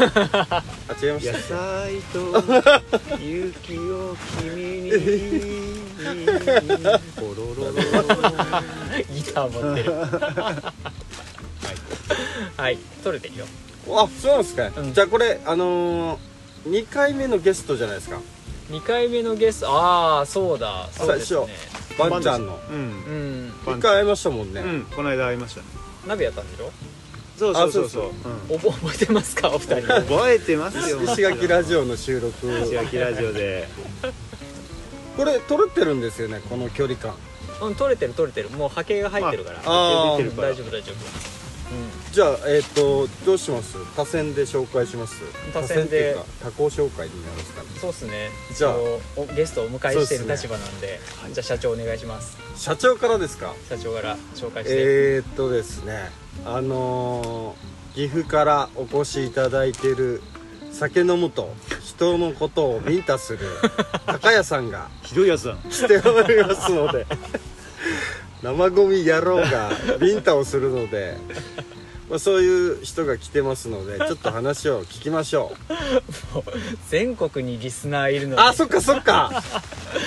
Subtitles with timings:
[0.00, 0.62] あ
[1.02, 2.18] 違いまし野た菜と
[3.20, 4.90] 雪を君に。
[7.16, 7.72] ポロロロ
[9.10, 9.92] ギター持ってる。
[12.56, 12.78] はい。
[13.02, 13.46] 取れてるよ。
[13.88, 14.92] あそうなんですか、うん。
[14.94, 18.20] じゃあこれあのー、2回目のゲストじゃないですか。
[18.70, 19.70] 2回目のゲスト。
[19.70, 20.88] ああそうだ。
[20.92, 21.46] そうですね。
[21.98, 22.58] バンちゃんの。
[22.70, 23.52] うん。
[23.66, 23.78] うん。
[23.78, 24.84] 一回会いましたもんね、うん。
[24.96, 25.66] この間会いましたね。
[26.06, 26.72] 鍋やったんでしょ？
[27.38, 28.10] そうそうそうそう。
[28.24, 29.86] あ覚覚えてますかお二人。
[29.88, 31.02] 覚えてますよ。
[31.02, 32.60] 石垣ラジオの収録。
[32.62, 33.68] 石垣ラジオで。
[35.16, 37.14] これ撮れてるんですよねこの距離感。
[37.62, 38.50] うん取れてる取れてる。
[38.50, 39.60] もう波形が入ってるから。
[39.64, 40.28] あー。
[40.28, 41.33] うん大丈夫大丈夫
[42.12, 43.76] じゃあえっ、とどうします？
[43.96, 45.14] 多線で紹介します？
[45.52, 46.16] 多線で。
[46.42, 48.30] 多項紹介になるんですかねうんそうっすね。
[48.56, 48.72] じゃあ。
[48.72, 51.00] 一応おゲストをお迎えしている立場なんで
[51.32, 52.36] じゃあ社長お願いします。
[52.56, 53.54] 社長からですか？
[53.68, 54.74] 社長から紹介して。
[54.76, 56.10] えー、っとですね
[56.44, 60.22] あのー、岐阜からお越しいただいている
[60.72, 63.38] 酒飲むと人のことをビンタする
[64.06, 65.56] 高谷さんが ひどいやつだ。
[65.70, 67.06] 来ておりますので
[68.44, 71.16] 生ゴミ野郎がビンタをするので、
[72.10, 75.74] まあ、そういう人が来てますので ちょっと話を聞きましょう。
[76.90, 79.42] 全国にリスナーいるのにあそっかそっか。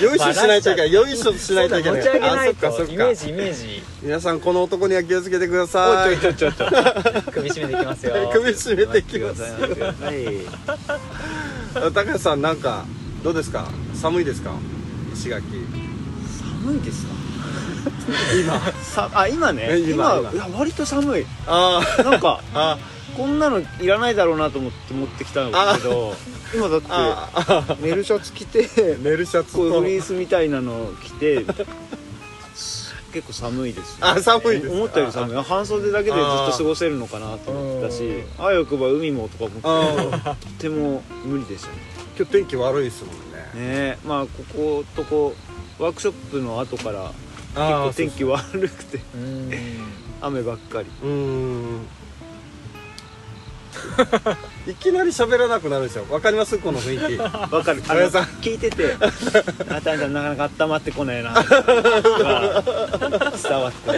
[0.04, 0.94] よいしょしないといけない。
[0.94, 2.00] よいしょしないといけない。
[2.00, 2.86] 持ち上げないあそっかそっか。
[2.86, 3.84] とイメージイメージ。
[4.04, 6.18] 皆さんこの男には気をつけてください。
[6.20, 6.74] ちょいちょいちょいち
[7.34, 8.30] 首絞めていきますよ。
[8.34, 9.42] 首絞めてきます。
[9.42, 10.14] 待ってください。
[10.14, 10.50] 待ってく
[11.74, 12.86] ださい高橋さんなんか
[13.24, 13.68] どうですか？
[13.96, 14.52] 寒いですか？
[15.16, 15.44] 石垣。
[16.64, 17.27] 寒いですか？
[18.40, 21.26] 今さあ今ねえ今いや割と寒い。
[21.48, 22.78] あなんかあ
[23.16, 26.16] こんなのいらないだろうなと思って持ってきたんだけど
[26.54, 28.68] 今だってああメルシャツ着て
[29.02, 31.46] 寝るシャツこうとフリースみたいなの着て
[33.14, 34.06] 結構寒いですよ。
[34.08, 34.74] あ寒いです。
[34.74, 35.44] 思ったより寒い。
[35.44, 36.22] 半袖だけでずっ
[36.52, 41.74] と過ごせるのかなと思ったしうあわよくば海もとか思ったけどあとても無理でしたね
[42.18, 45.36] 今日天気悪いですもんねねえまあこことこ
[45.80, 45.94] ワー。
[45.96, 47.12] クショップの後から
[47.57, 49.00] 結あ構天気悪くて。
[49.16, 49.51] うん。
[50.22, 50.88] 雨ばっかり。
[51.03, 51.81] うーん。
[54.68, 56.57] いきなり喋らなくなるんですよわかります？
[56.57, 57.19] この雰囲気。
[57.19, 57.29] わ
[57.63, 57.84] かる。
[57.88, 58.96] あのあやさん聞いてて
[59.69, 61.31] あたんちゃんなかなか温まってこないな。
[61.34, 61.51] が伝
[63.62, 63.91] わって。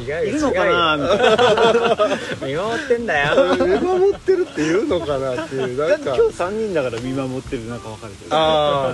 [0.00, 0.94] 違うよいるのかな？
[0.96, 2.46] 違みたいな。
[2.46, 3.56] 見守ってんだよ。
[3.56, 5.88] 見守ってるって言うのかなっていう。
[5.88, 6.14] なんか。
[6.14, 8.36] 今日3人だから見守ってるなんかわかるけど。
[8.36, 8.92] ああ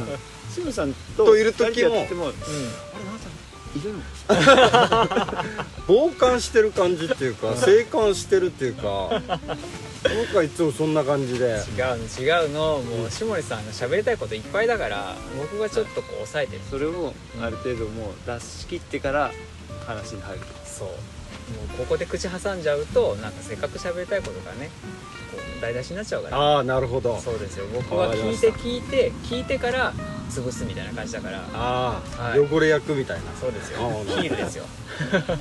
[0.54, 1.91] シムさんとといる時も。
[1.91, 2.06] もあれなん。
[2.06, 2.14] か
[3.76, 4.00] いるの。
[5.86, 8.82] 傍観してる感じっていうか静観してるっていうか
[10.03, 11.47] 僕はいつもそんな感じで。
[11.47, 12.78] 違うの違うの。
[12.78, 16.62] もう下森さんが喋りたいこといっぱいだから僕がちょっとこう抑えてる。
[16.70, 19.32] それをある程度もう出し切ってから
[19.86, 20.88] 話に入るそう。
[20.88, 20.94] も
[21.75, 24.70] うここで口挟んじゃうとなんかせっかく喋りたいことがね
[25.32, 26.36] こう台無しになっちゃうから。
[26.38, 27.20] ああなるほど。
[27.20, 27.66] そうですよ。
[27.72, 29.92] 僕は聞いて聞いて聞いてから
[30.30, 31.38] 潰すみたいな感じだから。
[31.54, 32.38] ああ、はい。
[32.41, 33.22] 汚れ役みたいな。
[33.41, 33.78] そうですよ。
[34.06, 34.64] ヒールですよ。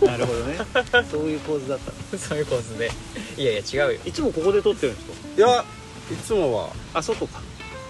[0.02, 0.58] なるほどね。
[1.10, 2.18] そういう構図だった。
[2.18, 2.92] そういう構図で。
[3.38, 4.00] いやいや違うよ。
[4.06, 5.14] いつもここで撮ってるんですか？
[5.38, 5.64] いや
[6.12, 6.70] いつもは。
[6.94, 7.42] あ外か。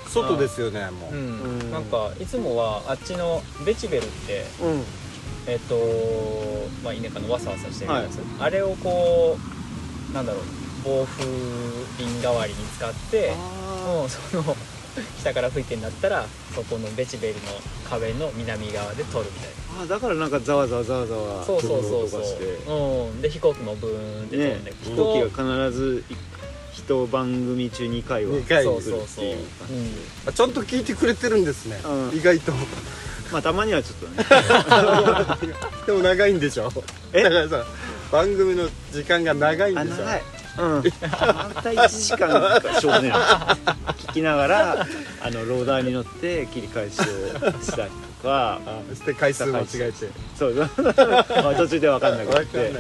[0.08, 1.60] 外ですよねもう、うん。
[1.62, 1.72] うん。
[1.72, 4.84] なんかいつもはあっちのベチベルってうん。
[5.48, 5.76] えっ、と
[6.84, 8.26] まあ稲科のわさわさしてるやつ、はい。
[8.40, 9.38] あれをこ
[10.12, 10.42] うなんだろう
[10.84, 11.26] 防風
[11.98, 13.34] 林代わりに使って
[13.86, 14.56] もうその
[15.20, 17.40] 北から吹いてんだったらそこのベチベルの
[17.90, 19.50] 壁の南側で撮るみたい
[19.84, 26.04] あだからなんかざわざわざわざわなそうそうそうそう、うん、で飛行機もブーンって飛ねんで、飛行機が必ず
[26.90, 28.64] 一番組中2回は二回。
[28.64, 29.40] そう来るってそうそう、いうう
[30.28, 32.18] あちゃんと聞いてくれてるんですね、うん。
[32.18, 32.52] 意外と。
[33.32, 34.26] まあたまにはちょっとね。
[35.86, 36.72] でも長いんでしょ。
[37.14, 37.22] え？
[37.22, 37.66] だからさ
[38.12, 39.94] 番組の時間が長いんでしょ。
[39.94, 40.24] あ長い
[40.60, 40.84] うん。
[40.84, 43.18] また1時間かしょうがねえな
[44.10, 44.88] 聞きながら
[45.22, 47.04] あのローダーに乗って切り返しを
[47.62, 48.60] したりとか。
[48.66, 50.10] あして回数間違えて。
[50.38, 50.56] そう。
[50.56, 52.72] まあ途中で分かんなくなって。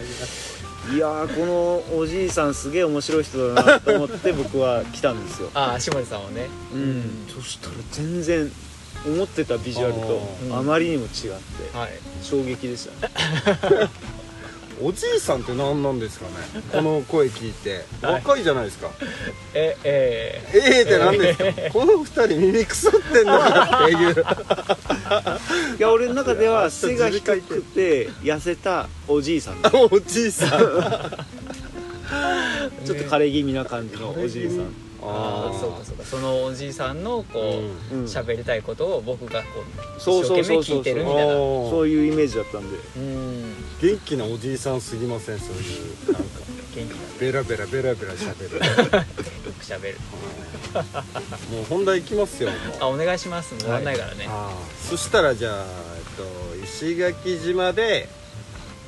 [0.93, 5.49] いやーこのおじいさんすげえ面白い人だなと思って僕は来たんですよ。
[5.53, 6.47] ああ下地さんはね。
[6.73, 7.27] うん。
[7.27, 8.51] そしたら全然
[9.05, 10.57] 思ってたビジュアルとうん。
[10.57, 11.77] あまりにも違って。
[11.77, 11.91] はい。
[12.23, 13.07] 衝撃でした。
[13.07, 13.89] ね
[14.81, 16.31] おじいさんって何なんですかね？
[16.71, 17.83] この声聞いて。
[18.01, 18.89] 若いじゃないですか。
[19.53, 21.39] ええええって何です
[21.69, 21.73] か？
[21.73, 24.15] この二人耳腐ってんのかっていう。
[25.77, 29.71] いや俺の中では背が低くて痩せたおじいさんだ。
[29.91, 30.49] おじいさん。
[32.85, 34.63] ちょっと枯れ気味な感じのおじいさん。
[34.63, 34.63] あ
[35.01, 36.03] あそうかそうか。
[36.03, 37.39] そのおじいさんのこ
[37.91, 38.03] ううん。
[38.05, 39.45] 喋、りたいことを僕がこ
[39.97, 40.63] うそう一生懸命そうそう。
[40.63, 41.33] そう聞いてるみたいな。
[41.33, 42.77] そそういうイメージだったんで。
[42.97, 43.55] うん。
[43.81, 45.39] 元気なおじいさんすぎません？
[45.39, 45.59] そうい
[46.09, 46.39] うなんか。
[46.75, 48.59] 元気なベラベラベラベラ喋る。
[49.45, 49.97] 独しゃべる
[51.51, 52.49] もう本題いきますよ。
[52.79, 53.53] あお願いします。
[53.53, 58.07] もう終わんないからね、ああそしたらじゃあ、えっと、石垣島で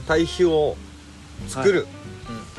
[0.08, 0.78] 堆肥を
[1.48, 1.88] 作る、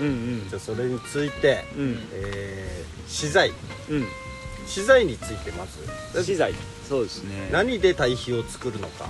[0.00, 0.10] うんう
[0.46, 0.48] ん。
[0.48, 1.98] じゃあそれについて、うん。
[2.12, 3.50] えー資材。
[3.90, 4.06] うん。
[4.66, 5.66] 資材についてま
[6.14, 6.24] ず。
[6.24, 6.54] 資材。
[6.88, 7.48] そうですね。
[7.52, 9.06] 何で堆肥を作るのか。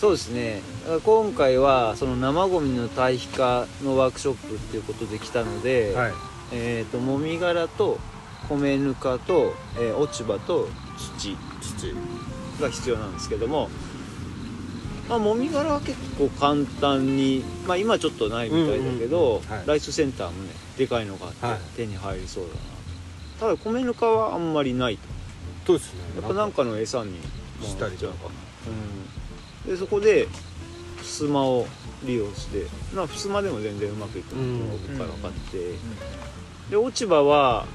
[0.00, 0.62] そうですね。
[1.04, 6.12] 今回はその生ゴミの堆肥化のワークショップっていうことで来たので、はい。
[6.52, 7.98] えー、ともみ殻と
[8.48, 10.68] 米ぬかと、えー落ち葉と
[11.18, 11.36] 土。
[11.60, 11.94] 父
[12.60, 13.68] が必要なんですけども、
[15.10, 21.58] まあ、もみ殻は結構簡単に、まあ、今ちょっとないみたいだけど、ライスセンターもねでかいのがあって、はい。
[21.76, 22.60] 手に入りそうだな。
[23.40, 25.02] ただ米ぬかはあんまりないと。
[25.66, 26.00] そうですね。
[26.20, 27.18] やっぱなんかの餌に
[27.60, 28.14] したりとか
[29.66, 30.28] うん、でそこで
[31.02, 31.66] 襖を
[32.04, 35.74] 利用してまあ襖でも全然うまくいくのうんが僕から分かって、
[36.70, 37.66] で落ち葉は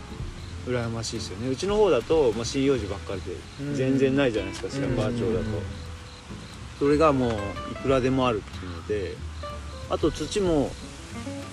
[0.65, 1.49] 羨ましいですよね。
[1.49, 3.21] うちの方だと、まあ、針葉樹ばっかり
[3.59, 3.71] うん。
[3.73, 5.84] で全然ないじゃないですか白川町だと、うん
[6.79, 7.35] それがもうい
[7.81, 9.15] くらでもあるっていうので
[9.89, 10.71] あと土も、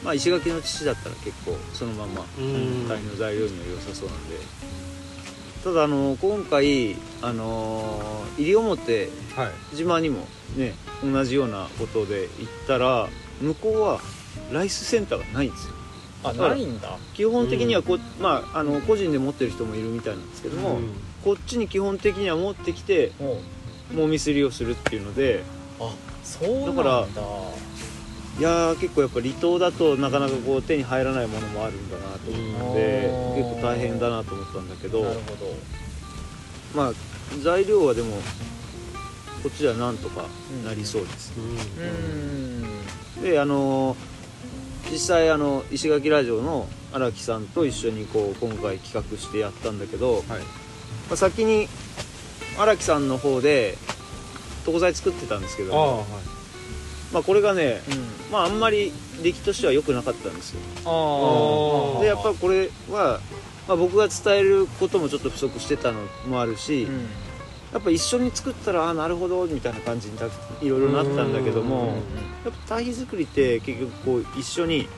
[0.05, 2.89] まあ、石垣の土だったら結構そのままうん。
[2.89, 4.37] 堆の材料には良さそうなんで。
[5.63, 9.77] ただあの今回あの西表はい。
[9.77, 10.27] 島にも
[10.57, 10.75] ね
[11.05, 13.09] 同じようなことで行ったら
[13.41, 14.01] 向こうは
[14.51, 15.75] ライスセンターがないんですよ。
[16.25, 16.99] あないんだ。
[17.15, 20.91] 基本的にはこ、まあ、あの個人で持ってる人もいるみたいなんですけども、うん。
[21.25, 23.13] こっちに基本的には持ってきて
[23.93, 25.43] もみすりをするっていうので
[25.81, 25.95] あ
[26.25, 26.67] そうだ。
[26.67, 27.07] だから
[28.39, 33.37] いやー結構やっぱ離島だとなかなかこう手に入らないものもあるんだなと思ってうん。
[33.37, 35.55] 結構大変だなと思ったんだけどなるほど。
[36.75, 36.93] まあ
[37.43, 38.17] 材料はでも
[39.43, 40.25] こっちではなんとか
[40.65, 41.33] なりそうです、
[43.19, 43.23] うん。
[43.23, 44.13] であのー
[44.91, 50.25] 実際あの石垣ラジオの荒木さんと一緒にこう今回企画してやったんだけど、はい。
[50.29, 50.35] ま
[51.13, 51.67] あ、先に
[52.59, 53.77] 荒木さんの方で
[54.67, 56.07] 床材作ってたんですけどああはい
[57.13, 57.95] まあ、これがね、う
[58.31, 58.33] ん。
[58.33, 58.91] まあ、あんまり
[59.23, 60.61] 出来としては良くなかったんですよ。
[60.87, 62.01] ああ。
[62.01, 63.21] でやっぱりこれは、
[63.69, 67.07] まあ、僕が伝えることもちょっと不足してたのもあるし、うん。
[67.73, 70.31] やっぱ一緒に作ったらあなるほどみたいな感じにたい
[70.69, 71.95] ろいろなったんだけども
[72.45, 74.89] やっぱ堆肥作りって結局こう一緒に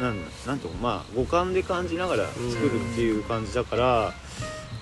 [0.00, 0.16] なん
[0.46, 2.40] なんともまあ五感で感じながら作
[2.70, 4.14] るっていう感じだから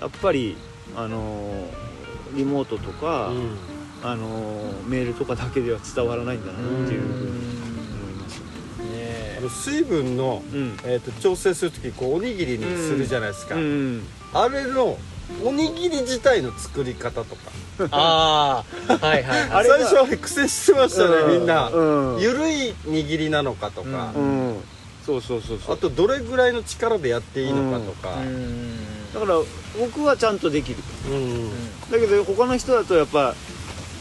[0.00, 0.56] やっぱり
[0.94, 1.86] あのー
[2.34, 3.56] リモートとか、うん。
[4.02, 8.38] あのーメールとかだけでは伝わらないんだなっていうふうに思います。
[8.38, 8.44] ね
[8.92, 9.36] え。
[9.38, 10.76] あの水分の、うん。
[10.84, 14.02] えー、と調整する時こうおにぎりにするじゃないですか、うん。
[14.32, 14.98] あれの
[15.44, 17.52] おにぎり自体の作り方とか。
[17.90, 19.50] ああはいはいはい。
[19.50, 22.20] あれが最初は苦戦してましたね、みんな、うん。
[22.20, 24.48] ゆるい握りなのかとか、うん。
[24.48, 24.56] うん。
[25.04, 25.74] そうそうそうそう。
[25.74, 28.78] あとどれぐらいの力でやっていいのかとか、うん
[29.18, 29.38] だから
[29.80, 30.78] 僕はちゃんとできる。
[31.10, 31.50] うん
[31.90, 33.34] だけど他の人だとやっぱ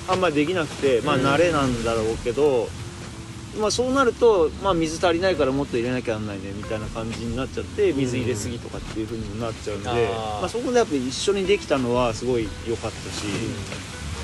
[0.09, 2.67] あんまりできなくてまあうん慣れなんだろうけど、
[3.59, 10.39] まあそうなると、まあ、水足りないからもっと入れなきゃなんないねみたいな感じになっちゃって水入れすぎとかっていう風にもなっちゃうんで、あー。
[10.41, 13.25] まあ、そこでやっぱり一緒にできたのはすごい良かったし、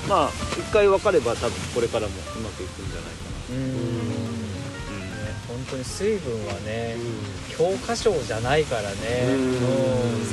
[0.10, 0.30] まあ
[0.60, 3.10] 一回分かれば多分これからもうまくいくんじゃないか
[3.52, 4.11] な、うん
[5.70, 6.96] 当に水分はね
[7.58, 8.96] 教科書じゃないからね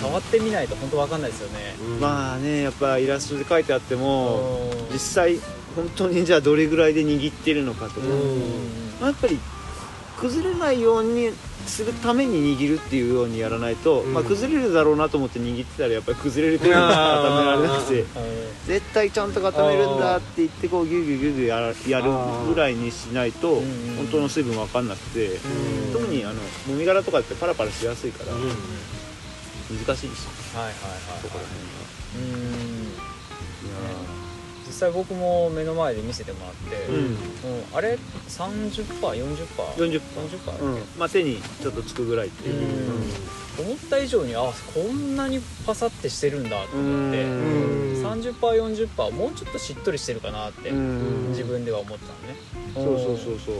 [0.01, 1.75] 触ってみないと本当わかんないですよね。
[1.81, 2.01] うん。
[2.01, 4.93] まあねやっぱイラストで書いてあってもうん。
[4.93, 5.39] 実際
[5.77, 8.13] 本当にじゃあどれぐらいで握ってるのかとか、うん。
[9.01, 9.39] まあやっぱり
[10.19, 11.31] 崩れないように
[11.69, 14.15] するために握るっていうようにやらないと、うん。
[14.15, 18.05] まあ、崩れるだろうなと思って握ってたらやっぱり崩れる程度にしか固められなくて
[18.67, 22.11] 絶対ちゃんと固めるんだって言ってこうギュギュギュギュやらやる
[22.53, 23.97] ぐらいにしないとうん。
[23.97, 25.93] 本当の水分分かんなくてうん。
[25.93, 28.41] 特にあのもみ殻とかってパラパラしやすいからうん。
[29.87, 30.61] 難しいですよ。
[30.61, 30.75] はいはい
[31.23, 31.51] そこらは。
[34.15, 34.18] い
[34.79, 36.95] 際僕も目の前で見せてもらって、が。
[36.95, 37.05] うん。
[37.05, 37.17] うん
[37.75, 39.39] あれ 30%40%40%
[39.77, 40.83] 40だうん。
[40.99, 42.55] まあ、手にちょっとつくぐらいっていう、
[43.61, 43.67] うん。
[43.67, 44.41] 思った以上にあ
[44.75, 47.31] こんなにパサってしてるんだと思ってうん。
[47.43, 51.29] うん 30%40% もうちょっとしっとりしてるかなってうん。
[51.31, 52.99] 自分では思ってたのね。
[52.99, 53.55] そうそうそうそう。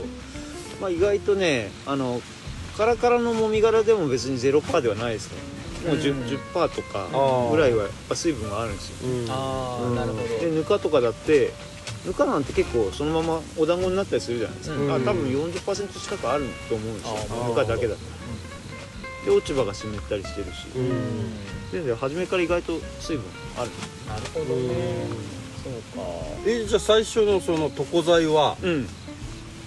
[0.81, 2.21] まあ意外とねあの
[2.77, 6.23] カラカラのもみ殻でも別に0%ではないですからもう 10%, うん。
[6.53, 7.07] 10%とか
[7.51, 9.09] ぐらいはやっぱ水分があるんですよ。
[9.09, 9.23] うん。
[9.23, 9.31] うん。
[9.31, 11.53] ああなるほでぬかとかだって
[12.05, 14.91] ぬかなんて結構そのままお団子になったりするじゃないですか、うん。
[14.91, 17.47] あ多分40%近くあると思うんですよ。
[17.49, 17.99] ぬかだけだと。
[19.25, 20.67] で落ち葉が湿ったりしてるし。
[20.75, 21.31] うん。
[21.71, 23.25] どで初めから意外と水分
[23.57, 23.69] ある。
[24.07, 25.07] なるほどね。
[25.63, 26.07] そうか。
[26.45, 28.87] えじゃあ最初のその床材はうん。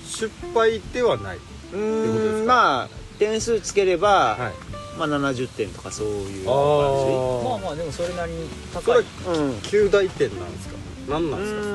[0.04, 1.78] 失敗ではないうことですか？
[1.78, 2.88] ーんまあ
[3.18, 9.02] 点数つければ、はいまあ、70点とかそういうまああまあでもそれなりに高い。
[9.04, 9.50] 感じうん。
[9.86, 10.74] 9大点なんですか？
[11.08, 11.62] 何なんですか？
[11.62, 11.72] それ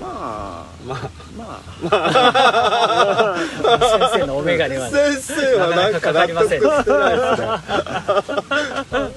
[0.00, 0.66] まあ。
[0.86, 1.10] まあ。
[1.36, 3.38] まあ。
[4.12, 6.72] 先生のお眼鏡は先生はなんか納得してな
[7.12, 7.46] いですね。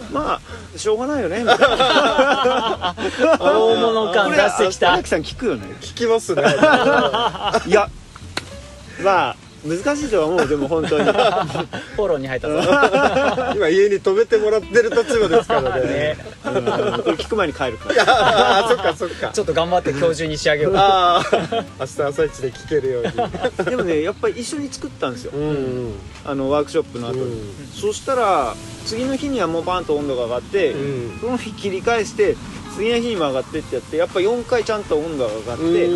[0.14, 0.42] まあ
[0.78, 1.40] しょうがないよね。
[1.40, 2.96] みたいな
[3.40, 4.94] 大物感出してきた。
[4.94, 6.44] 荒木さん聞くよね聞きますね
[7.66, 7.90] いや
[9.02, 9.36] まあ
[9.66, 11.06] 難しいとは思うでも本当に。
[11.96, 12.60] フォローに入ったぞ。
[13.56, 15.86] 今家に止めてもらってる立場ですからね。
[15.90, 16.18] ね。
[16.46, 16.54] うん。
[16.54, 19.32] これ聞く前に帰るからああそっかそっか。
[19.34, 23.04] ちょっと頑張って今日中に仕上げようああ明日朝一で聞けるよう
[23.64, 23.66] に。
[23.66, 25.32] でもねやっぱり一緒に作ったんですよ。
[25.34, 25.94] うんうん。
[26.26, 27.56] あのワークショップの後に、うん。
[27.74, 28.56] そしたら
[28.86, 31.18] 次の日にはもうバンと温度が上がって、うん。
[31.20, 32.36] その日切り返して
[32.76, 35.90] 次の日にも上がってってやってやっぱ4回ちゃんと温度が上がって、う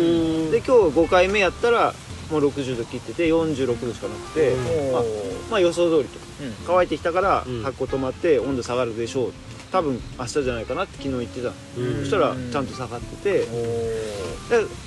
[0.48, 0.50] ん。
[0.50, 1.94] で今日5回目やったら
[2.30, 4.96] もう60度切ってて46度しかなくて、うん。
[4.96, 5.02] あ
[5.50, 6.18] まあ予想通りと。
[6.42, 6.54] うん。
[6.66, 7.62] 乾いてきたからうん。
[7.62, 9.32] 発酵止まって温度下がるでしょう。
[9.72, 11.52] 多分明日じゃないかなって昨日言ってた。
[12.00, 13.38] そしたらちゃんと下がってて。
[13.40, 13.46] で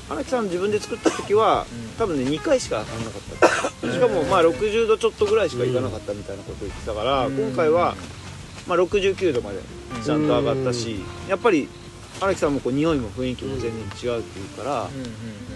[0.10, 1.90] 荒木さん自分で作った時はうん。
[1.98, 3.22] 多分ね2回しか上がんなかっ
[3.82, 3.92] た。
[3.92, 7.38] しかもまあ60度ちょっとぐらいしかいかなかったみたいなことを言ってたから、うん。
[7.38, 7.96] 今回は、
[8.68, 9.60] まあ、69度まで
[10.04, 10.98] ちゃんと上がったし、
[11.30, 11.68] やっぱり
[12.24, 14.90] 荒木さんもこう匂いも雰囲気も全然違うっていうから、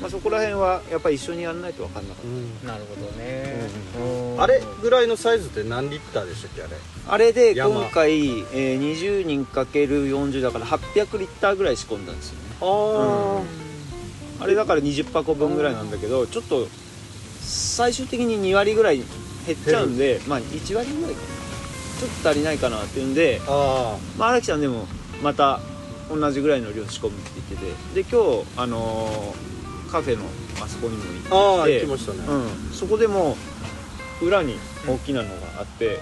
[0.01, 3.69] まあ、そこら辺はやっぱり一緒にやらないと分かんなかっうんなるほどね。
[3.97, 4.01] う
[4.33, 6.71] うんあれぐらいのサイズって何リッターでしたっけあれ？
[7.07, 7.81] たあれで山。
[7.81, 8.11] 今回、
[8.53, 12.41] えー20人かける40だから800リッターぐらい仕込んだんですよね。
[12.61, 13.41] あ
[14.43, 16.67] あれだから20箱分ぐらいなんだけどちょっと
[17.39, 18.97] 最終的に2割ぐらい
[19.47, 21.27] 減っちゃうんでまあ1割ぐらいかな。
[21.99, 24.85] ちょっと足りないかなっていうんであまあ荒木さんでも
[25.23, 25.59] また
[26.09, 28.03] 同じぐらいの量仕込むって言ってて。
[28.03, 30.25] で今日あのーカフェの
[30.61, 32.19] あそこにもあああ行って行きましたね。
[32.27, 33.37] うん、そこでも
[34.21, 35.99] 裏に大きなのがあって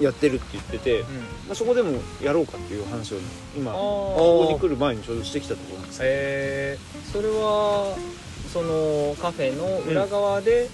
[0.00, 1.08] やってるって言ってて、うん。
[1.08, 3.16] うんまあ、そこでもやろうかっていう話を
[3.56, 4.46] 今あこー。
[4.46, 7.12] こに来る前にちょうどしてきたところなんですえー。
[7.12, 7.96] それは
[8.52, 10.68] そのカフェの裏側で、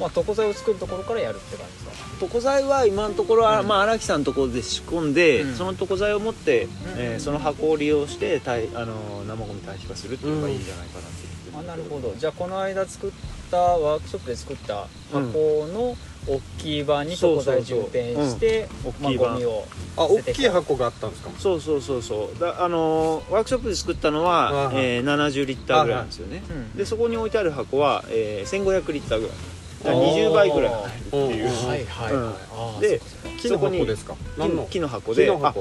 [0.00, 2.26] まあ、床材を作るところからやるって感じですか？
[2.26, 3.68] 床材は今のところは、うん。
[3.68, 5.54] まあ、荒木さんのところで仕込んで、うん。
[5.54, 6.66] その床材を持って、
[6.96, 11.16] えーうんその箱を利用してたいあの生ゴミ堆肥化するっていうのがいいんじゃないかなって
[11.52, 12.14] 言ってあなるほど。
[12.16, 13.10] じゃあこの間作っ
[13.50, 19.64] たワークショップで作った箱の大きい版に床材充填して、まあ、大きい版ゴミを
[19.96, 21.30] あ大きい箱があったんですか？
[21.38, 22.38] そうそうそうそう。
[22.40, 26.76] だあのーワークショップで作ったのは、えー70リッターぐらいなんですよね、うん。
[26.76, 29.36] でそこに置いてある箱は、えー1500リッターぐらい
[29.84, 30.72] だからあー20倍ぐらい。
[30.72, 31.44] 入るっていう。
[31.44, 32.14] うんはいはい。
[32.14, 33.00] はい、で
[33.40, 34.14] 木の箱ですか？
[34.36, 35.54] 木何の箱木であ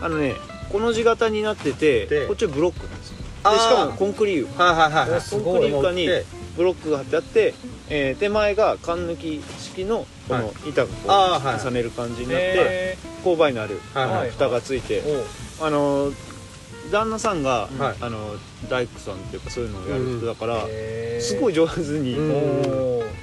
[0.00, 0.34] あのね
[0.70, 2.26] この字型になっててで。
[2.26, 3.16] こっちはブロックなんですよ。
[3.52, 5.20] でしかもコンクリ床はいはいはいはい。
[5.30, 6.24] コンクリ床にで
[6.56, 7.54] ブロックが貼ってあって、
[7.88, 10.42] えー手前が缶抜き式のこはい。
[10.42, 13.80] の板がこう重ねる感じになって、へ勾配のある
[14.32, 15.02] 蓋がついて、
[15.60, 16.10] あの
[16.90, 17.96] 旦那さんが、はい。
[18.00, 18.36] あの
[18.68, 21.22] 大工さんっていうかそういうのをやる人だから、へー。
[21.22, 22.16] すごい上手に、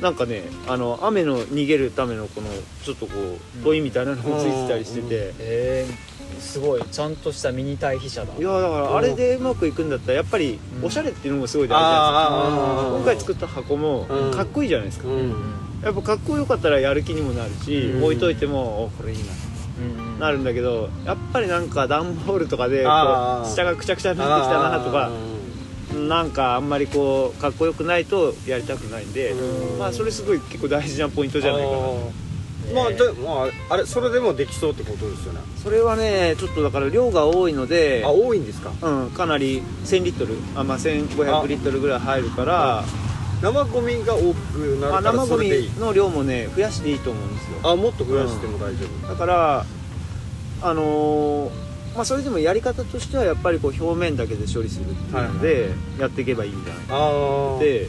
[0.02, 2.48] なんかねあの雨の逃げるためのこの
[2.84, 3.62] ちょっとこうん。
[3.62, 6.84] う問いみたいなのがついてたりしてて、えー、すごい。
[6.84, 8.34] ちゃんとしたミニ対比車だ。
[8.38, 10.86] いやだからあれでうまくいくんだったらやっぱりうん。
[10.86, 11.90] おしゃれっていうのもすごい大事じゃ
[13.00, 14.32] ないですか、今回作った箱もうん。
[14.32, 15.34] かっこいいじゃないですか、うん。
[15.84, 18.04] やっぱかっこよかったらやる気にもなるし、うん。
[18.04, 19.26] 置いといてもおこれいいな。
[19.26, 23.52] うんなるんだけどやっぱりなんか段ボールとかでこあー。
[23.52, 25.12] う下がくちゃくちゃになってきたなとか
[25.94, 29.80] なんかあんまりこうかっこよくないとやりたくないんで、うん。
[29.80, 31.76] まあそれすごい結構大事なポイントじゃないかな。
[31.76, 32.74] あー。
[32.74, 35.42] まあでまああれそれでもできそうってことですよね。
[35.62, 38.72] それはねちょっとだから量が多いのであ多いんですか？
[38.82, 40.36] うん、かなり1000リットル。
[40.56, 42.84] あ、まあ、1500リットルぐらい入るから
[43.42, 45.70] 生ゴミが多くなまあ、るから生ゴミそれでいい。
[45.78, 47.58] の量もね増やしていいと思うんですよ。
[47.70, 49.08] あもっと増やしても大丈夫。
[49.10, 49.66] だから
[50.64, 57.88] あのーまあそれでもやり方としてはやっぱりこう表面だけで処理するっていうのでやっていけばいいんじゃないかああで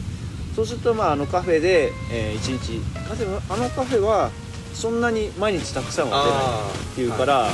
[0.55, 2.79] そうするとまああのカフェで、え1日
[3.09, 4.29] カフェあのカフェは
[4.73, 7.49] そんなに毎日たくさんは出ないあっていうから、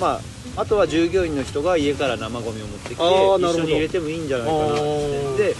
[0.00, 0.20] ま
[0.56, 5.36] ああとは従業員の人が家から生ゴミを持ってきて一緒に入れてもいいんじゃないかなって。
[5.36, 5.56] で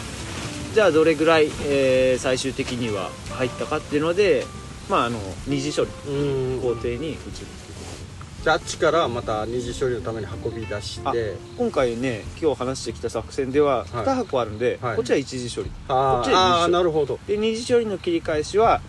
[0.74, 4.44] じゃあどれぐらい、えー最終的には入ったかっていうので
[4.88, 6.60] まああの二次処理うん。
[6.60, 7.18] 工程に移る
[8.44, 11.36] っていうじゃああっちからまた二次処理のために運び出して。
[11.56, 13.86] 今回ね今日話してきた作戦でははい。
[13.86, 14.96] 2箱あるんで、はい。
[14.96, 15.70] こっちは一次処理。
[15.88, 16.64] あこっちで二次処理。
[16.64, 17.18] あーなるほど。
[17.26, 18.80] で二次処理の切り返しは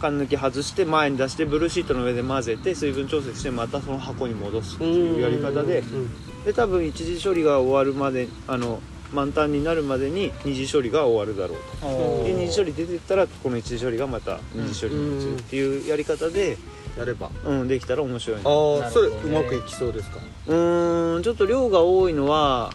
[0.00, 5.80] 缶抜き外して前に出してブルーシートの上で混ぜて水分調節してまたその箱に戻すっていうやり方で。
[5.80, 6.44] うん。
[6.44, 8.80] で多分一次処理が終わるまであの
[9.12, 12.24] 満タンになるまでに二次処理が終わるだろうと。
[12.24, 16.56] で二次処理出てったらこの一次処理がまた二次処理に移るっていうやり方で、
[16.98, 17.30] やれば。
[17.44, 20.18] うん、できたら面白いなああそれうまくいきそうですか？
[20.46, 22.72] うーんちょっと量が多いのは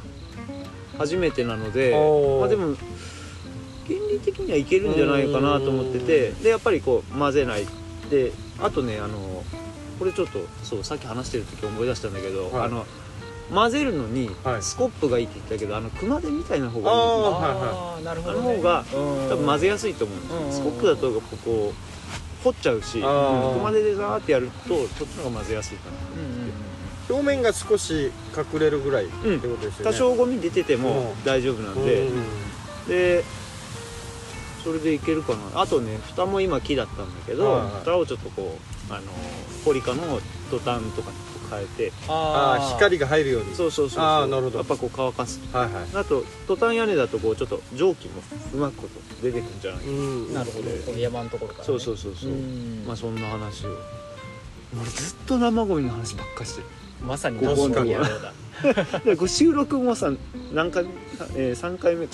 [0.97, 1.91] 初めてなので
[2.39, 2.75] まあでも
[3.87, 7.67] 原理的にはいけるんじゃないかなと思っててでやっぱりこう混ぜない。
[8.09, 9.43] であとねあの
[9.99, 12.65] これちょっとそうさっき話してる時思い出したんだけど、はい。
[12.65, 12.85] あの
[13.53, 14.61] 混ぜるのにはい。
[14.61, 19.29] スコップがいいって言ったけど、あの熊手みたいな方がいいあなるほど、ね、あの方がうん。
[19.29, 25.97] 多分混ぜやすいと思うんですスコップだとこう掘っちゃうし熊手でザーってやるとそっちの方が混ぜやすいかな。
[26.13, 26.51] うんうんうん。
[27.09, 28.11] 表面が少し
[28.53, 29.91] 隠れるぐらいってうんことですよね。
[29.91, 31.23] 多少ゴミ出ててもうん。
[31.23, 32.23] 大丈夫なんで、うん
[32.87, 33.23] で
[34.63, 35.61] それでいけるかな。
[35.61, 37.71] あとね蓋も今木だったんだけど、はいはい。
[37.85, 38.57] 蓋をちょっとこ
[38.89, 39.03] うあの
[39.63, 40.19] ポリカの
[40.51, 43.55] トタンとかにこう変えてああ光が入るように。
[43.55, 44.03] そうそうそうそう。
[44.03, 44.57] あーなるほど。
[44.59, 45.39] やっぱこう乾かす。
[45.53, 45.83] はいはい。
[45.95, 48.21] あとトタン屋根だとこうちょっと蒸気も
[48.53, 50.33] うまくこと出てくるんじゃないかうん。
[50.33, 50.69] なるほど。
[50.69, 52.83] この山のところから、ね、そうそうそうそう、うん。
[52.85, 53.69] まあそんな話を。
[54.79, 56.67] 俺ずっと生ゴミの話ばっかりしてる。
[57.05, 58.33] まさに生ゴミ野郎だ。
[59.27, 60.11] 収録もさ
[60.51, 60.85] 何回、
[61.35, 62.07] えー、3回目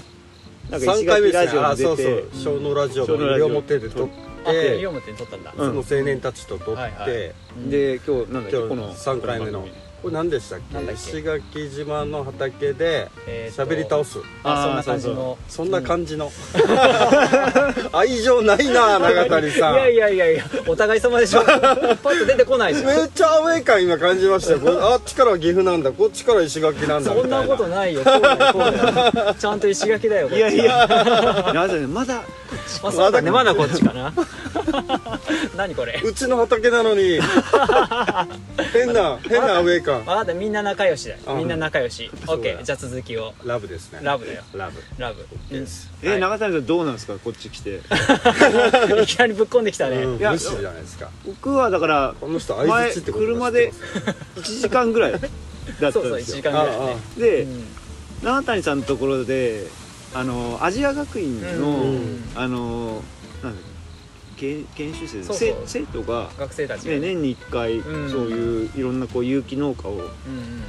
[0.70, 2.26] なんか石3回目垣ラジオに出て。
[2.34, 3.50] そう小のラジオ小のラジオ。
[3.50, 4.10] の西表で撮っ
[4.46, 7.34] あて撮ったんだ、うんその青年たちと撮っはいはて
[7.70, 9.68] で今日なんだっけ今日この三回目の
[10.04, 10.94] これ何でしたっけ？
[10.94, 13.10] 石垣島の畑で
[13.56, 14.20] 喋り倒す。
[14.44, 15.38] あそんな感じの。
[15.48, 16.30] そんな感じの。
[17.94, 19.76] 愛情ないな 永谷さん。
[19.76, 21.42] いやいやいやいやお互い様でしょ。
[21.44, 22.88] パッと出てこないじゃん。
[22.88, 24.60] めっちゃアウェー感今感じましたよ。
[24.92, 25.94] あっちからは岐阜なんだ。
[25.94, 27.14] こっちから石垣なんだ。
[27.14, 28.02] みたいなそんなことないよ。
[28.04, 28.62] こうだよこう
[29.16, 29.36] だよ。
[29.40, 31.52] ちゃんと石垣だよいやいや。
[31.54, 32.24] なぜまだ
[32.82, 34.14] まあだねまだこっちかな
[35.56, 37.20] 何これうちの畑なのに
[38.74, 41.20] 変な変なアウェー感まだみんな仲良しだよ。
[41.28, 42.10] あみんな仲良し。
[42.26, 43.34] そうだ OK じゃあ続きを。
[43.46, 44.00] ラブですね。
[44.02, 44.44] ラブだよ。
[44.54, 44.82] ラブ。
[44.98, 45.26] ラブ。
[45.50, 47.14] ですえ長谷さんどうなんですか？
[47.24, 47.82] こっち来て。
[49.04, 50.38] いきなりぶっこんできたね、じゃない
[50.82, 51.10] ですか。
[51.26, 52.58] 僕はだからこの人っ
[53.04, 53.72] て車で
[54.36, 56.98] 1時間ぐらいだったそうそう1んですよ時間ぐらいね。
[57.18, 57.66] でうん。
[58.24, 59.68] 長谷さんのところで
[60.14, 62.24] あのアジア学院の、うん。
[62.36, 63.04] あの
[63.44, 63.73] なんだっけ？
[64.34, 65.56] 研研修生そうそう。
[65.66, 66.94] 生生徒が、学生たちが。
[66.94, 68.10] ね、年に1回、うん。
[68.10, 70.10] そういういろんなこう有機農家をうんうん。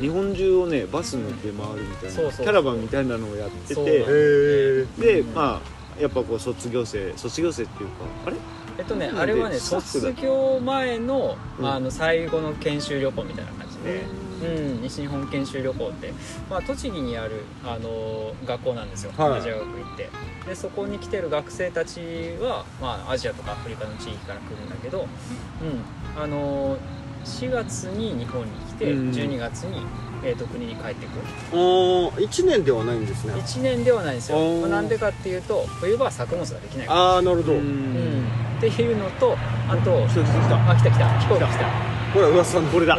[0.01, 7.95] 日本中をねバスで回るみたいな、そうキャラバンみたいなのをやってそうてへえで、うんまあやっぱこう卒業生卒業生っていうか
[8.27, 8.37] あれ？
[8.79, 11.67] えっとねあれはね卒業前の,、うん。
[11.67, 14.03] あの最後の研修旅行みたいな感じで、
[14.47, 16.13] うん、西日本研修旅行って、
[16.51, 19.39] まあ、栃木にある、あの学校なんですよ、はい。
[19.39, 20.09] アジア学院って。
[20.47, 22.01] でそこに来てる学生たち
[22.41, 26.77] は、まあ、アジアとかアフリカの地域から来るんだけど、うんあの
[27.25, 29.81] 4月に日本に来て、うん12月に、
[30.23, 31.59] えーと国に帰ってくる。
[31.59, 33.33] お1年ではないんですね。
[33.33, 34.39] 1年ではないんですよ。
[34.61, 37.53] まあなんでかっていうと冬場は作物ができないああなるほど。
[37.55, 38.25] ううん。
[38.25, 38.27] ん
[38.59, 39.37] っていうのと
[39.69, 40.41] あと人来た。
[40.43, 40.91] 来たあ来た。
[40.91, 41.19] 来た。
[41.21, 42.97] 飛行機来たこれ噂のこれだ。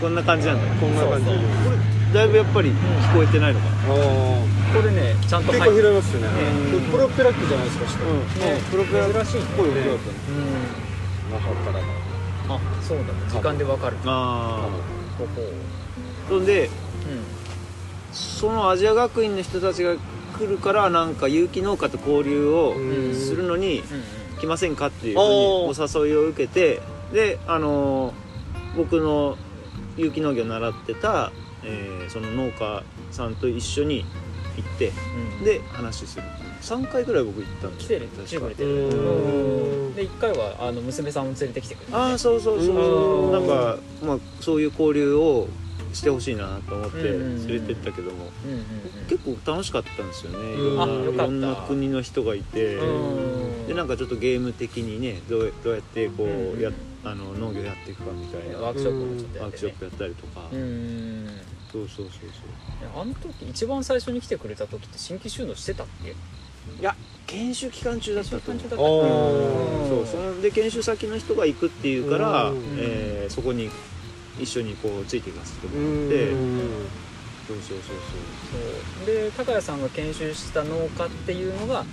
[0.00, 0.62] こんな感じなんだ。
[0.80, 3.72] こんな感じこれだいぶやっぱり聞こえてないのかな。
[3.72, 6.28] ああこれねちゃんと結構拾いますよね。
[6.90, 8.18] プロペラ機じゃないですか下うん。
[8.20, 8.60] ね。
[8.70, 9.08] プロペラ。
[9.08, 9.98] っ珍しいねぽい音だったね。
[10.28, 11.32] うん。
[11.32, 11.84] 中から
[12.48, 13.96] のあそうだ時間でわかる。
[14.06, 14.68] あ
[15.18, 15.42] ここ
[16.26, 16.70] あそんでう
[18.12, 19.96] そのアジア学院の人たちが
[20.38, 23.14] 来るからなんか有機農家と交流をうん。
[23.14, 23.82] するのに
[24.40, 25.26] 来ませんかっていうふうに
[25.78, 26.80] お誘いを受けて
[27.12, 28.12] であのー
[28.76, 29.36] 僕の
[29.98, 31.30] 有機農業を習ってた、
[31.62, 34.04] えーその農家さんと一緒に
[34.56, 35.44] 行ってうんうん。
[35.44, 36.22] で話する。
[36.62, 41.94] 3回ぐらい僕行ったんです来てる来で1回はあの娘さんを連れてきてくれて。
[41.94, 43.26] ああそうそうそうそう。
[43.26, 43.32] うん。
[43.32, 45.48] なんか、まあ、そういう交流を
[45.92, 48.30] してほしいなと思ってうん連れてったけども。
[49.08, 52.76] 結構楽しかったんですよねいうんろんな国の人がいて。
[52.76, 53.66] うん。
[53.66, 56.70] でなんかちょっとゲーム的にねどうどうやってこうんうや
[57.04, 58.58] あの農業やっていくかみたいな。
[58.58, 59.52] ワワークショップもちょっとやーってね。
[59.52, 60.48] クショップやったりとか。
[60.52, 61.26] うん。
[61.72, 62.30] そうそうそう
[62.90, 63.00] そう。
[63.00, 66.10] あの時一番最初に来てくれた時って新規収納してたっけ？
[66.10, 66.14] い
[66.80, 66.94] や
[67.26, 69.04] 研修期間中だったと思う。
[69.04, 69.88] あうんー。
[69.88, 72.58] そうそので研修先の人が行くっていうからうん。
[72.78, 73.70] えーそこに
[74.38, 76.32] 一緒にこうついていかせてうもらって。
[76.34, 76.36] ん。
[77.48, 77.96] そうそうそう。
[78.96, 79.06] そう。
[79.06, 81.84] で高谷さんが研修した農家っていうのが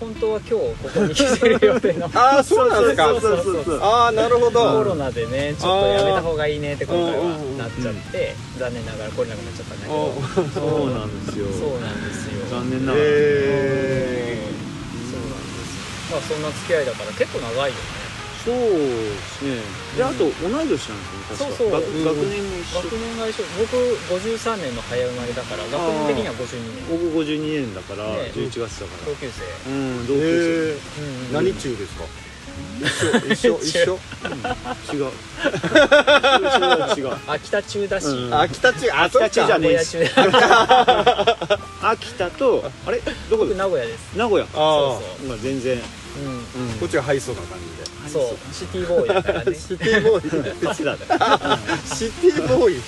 [0.00, 2.06] 本当は今日ここに来てる予定の。
[2.14, 3.08] ああそうなんですか。
[3.08, 7.24] そうそうそうそうああなるほコロどナでねちょっとやめた方がいいねって今回は
[7.58, 9.94] なっちゃって残念ながら来れなくなっちゃったんだけど。
[9.98, 10.14] お
[10.54, 11.46] そうなんですよ。
[11.50, 12.46] そうなんですよ。
[12.50, 14.38] 残念ながらへ
[15.10, 18.07] そうなんですまあそんな付き合いだから結構長いよね
[18.48, 19.60] そうですね。
[19.98, 20.96] であと同い年なんですよね
[21.28, 21.36] 確か。
[21.36, 21.70] そうそう。
[21.70, 21.84] 学
[22.32, 22.80] 年も一緒。
[22.80, 23.44] 学年が一緒。
[23.60, 23.76] 僕
[24.24, 26.88] 53年の早生まれだから学年的には52年。
[26.88, 28.32] 僕52年だから、ね。
[28.32, 29.12] 11月だから。
[29.12, 29.44] 同級生。
[29.68, 32.04] うん同級へえうんうん何中ですか
[32.80, 33.58] 一緒？
[33.60, 33.98] 一緒一緒
[34.86, 35.08] 生 違う違
[37.04, 37.16] う違う。
[37.26, 38.34] 秋田中だし、うん。
[38.34, 39.98] 秋田中秋田中じゃかね名古屋中
[41.82, 42.98] 秋田とあれ
[43.30, 44.16] どこ僕で名古屋です。
[44.16, 45.82] 名古屋あそうまあ全然、うん。
[46.80, 48.54] こっちがハイソな感じでそう。
[48.54, 49.54] シティボーイだからね。
[49.54, 50.30] シティボーイ
[50.66, 50.98] こっちだね。
[51.84, 52.78] シティボーイ。
[52.78, 52.82] っ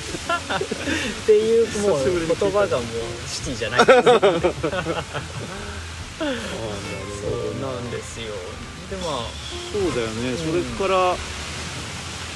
[1.27, 2.87] ていうもう言葉がもう
[3.29, 3.81] シティじゃない。
[3.81, 4.05] ですそう
[7.61, 8.27] なんですよ。
[8.91, 9.51] でまあ。
[9.73, 11.15] そうだよね、んそれから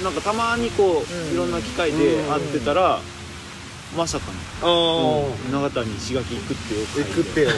[0.03, 1.35] なんかたまにこう、うん。
[1.35, 3.01] いろんな機会で会ってたら、
[3.97, 7.51] まさかの、ほどあ長谷石垣行くってよあ行くってよ。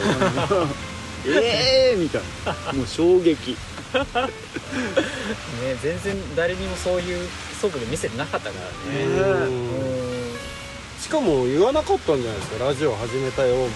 [1.26, 2.72] え えーみたいな。
[2.72, 3.56] もう衝撃
[3.94, 7.28] ね全然誰にもそういう
[7.60, 9.04] 素振り見せてなかったからね。
[9.04, 9.12] ね。
[9.46, 11.00] うん。
[11.00, 12.64] しかも言わなかったんじゃないですか？
[12.64, 13.68] ラジオ始めたよも。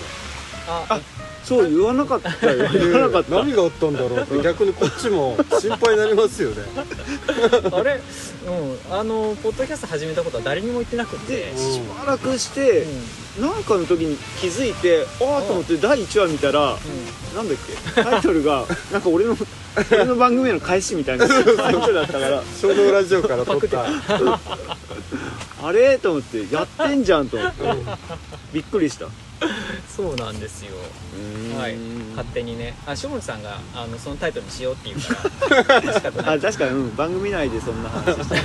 [0.68, 1.00] あ
[1.42, 3.34] そう言わなかったよ 言わなかった。
[3.36, 6.62] 何があったんだろうって逆にこっちも心配になりますよね。
[7.72, 8.00] あれ？
[8.46, 8.94] うん。
[8.98, 11.52] あのポッドキャスト始めたことは誰にも言ってなくて。
[11.56, 12.86] しばらくして、
[13.40, 16.76] なんかの時に気づいてああと思って第1話見たら
[17.34, 17.56] なんだっ
[17.94, 18.02] け？
[18.02, 19.36] タイトルがなんか俺の
[19.92, 21.28] 俺の番組への返しみたいな。
[21.28, 23.87] タイトルだったから衝動ラジオから撮った。
[25.62, 25.98] あれ？
[25.98, 26.52] と思って。
[26.52, 27.62] やってんじゃんと思って。
[28.52, 29.06] びっくりした。
[29.88, 30.72] そうなんですよ。
[31.59, 31.76] はい。
[32.11, 32.74] 勝手にね。
[32.87, 35.83] あ下森さんがあのそのタイトルにしようって言うか
[36.22, 36.38] ら。
[36.40, 38.37] 確かに、うん、番組内でそんな話して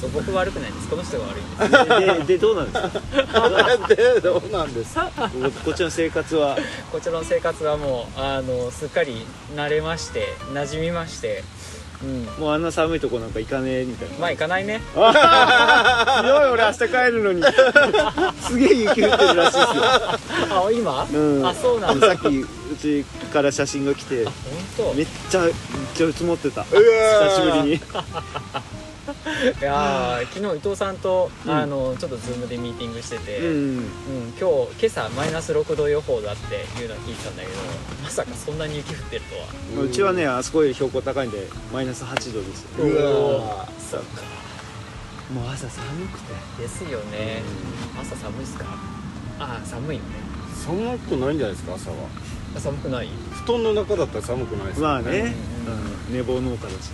[0.00, 0.88] そう僕悪くないんです。
[0.88, 2.26] この人が悪いんです。
[2.28, 3.88] ででどうなんですか？
[3.88, 4.94] で どうなんです？
[4.94, 5.28] か こ
[5.64, 6.56] こっちの生活は？
[6.92, 11.42] こちらの生活はもうあのすっかり慣れまして馴染みまして
[12.02, 12.24] うん。
[12.38, 14.18] もうあんな寒いとこなんか行かねえみたいな。
[14.18, 14.82] まあ行かないね。
[14.92, 15.10] ひどい
[16.50, 17.42] 俺明日帰るのに。
[18.42, 19.64] すげえ雪降ってるらしいですよ。
[20.50, 21.46] あ今、うん。
[21.46, 22.08] あそうなんだ。
[22.08, 22.46] さっきう
[22.78, 24.32] ちから写真が来て本
[24.76, 24.94] 当？
[24.94, 25.52] めっちゃめっ
[25.94, 26.64] ちゃ積もってた。
[26.64, 26.76] 久
[27.34, 27.80] しぶりに
[29.60, 31.52] いやー昨日伊藤さんと、うん。
[31.52, 33.84] あのちょっとズームでミーティングしてて、うんうん。
[34.40, 37.54] 今日今朝マイナス6度予報だっていうのは聞いてたんだけど
[38.02, 39.22] まさかそんなに雪降ってる
[39.74, 39.84] とは。
[39.84, 42.84] うちはねあそこより標高高いんでマイナス8度ですよ。
[42.84, 42.96] う
[43.48, 44.22] わそうか。
[45.32, 46.62] もう朝寒くて。
[46.62, 47.42] ですよね、
[48.00, 48.64] 朝寒いっすか？
[49.38, 50.08] あ寒いよね。
[50.64, 51.96] 寒くないんじゃないですか朝は。
[51.96, 52.08] あ
[52.58, 53.08] 寒くない？
[53.44, 55.34] 布団の中だったら寒くないですまあね、
[55.66, 55.72] うん。
[55.72, 55.76] う
[56.12, 56.14] ん。
[56.14, 56.90] 寝坊農家だし。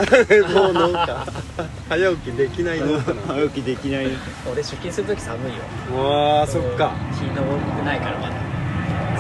[0.53, 1.27] もう農家
[1.89, 3.23] 早起きできない農家な。
[3.35, 4.11] 早起きできない。
[4.51, 5.59] 俺出勤する時寒いよ。
[5.91, 6.93] のわあそっか。
[7.15, 8.35] 日の多くないからまだ。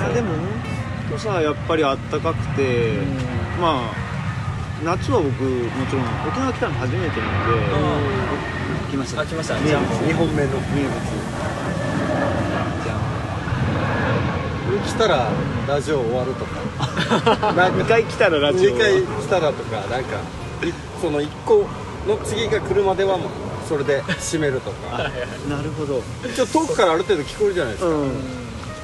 [0.05, 0.35] あでも
[1.11, 2.95] とさやっぱりあったかくて、
[3.61, 3.95] まあ
[4.85, 9.21] 夏は僕もちろん沖縄来たの初めてなんで、来ました。
[9.21, 9.55] あ来ました。
[9.61, 10.93] 名ジャン物2本目の名物
[12.83, 12.93] じゃ
[14.83, 15.29] 来たら
[15.67, 17.53] ラジオ終わるとか。
[17.55, 18.71] なん2か回来たらラジオ。
[18.71, 20.17] 2回来たらとかなんか
[20.65, 21.67] いその1個
[22.07, 23.29] の次が来るまではもう
[23.69, 24.99] それで締めるとか。
[25.49, 26.03] なるほど。
[26.25, 28.13] 一応遠くからある程度聞こえるじゃないですか、うん。